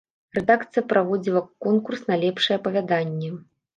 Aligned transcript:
Рэдакцыя 0.35 0.83
праводзіла 0.93 1.43
конкурс 1.67 2.01
на 2.13 2.21
лепшае 2.25 2.57
апавяданне. 2.61 3.29